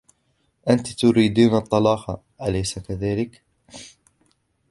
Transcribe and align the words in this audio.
أنتِ 0.69 0.87
تريدين 0.87 1.55
الطلاق, 1.55 2.23
أليس 2.41 2.79
كذلك؟ 2.79 3.43